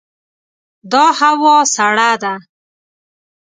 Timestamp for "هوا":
1.19-1.55